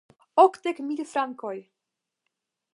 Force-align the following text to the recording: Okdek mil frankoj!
Okdek 0.43 0.79
mil 0.87 1.05
frankoj! 1.11 1.57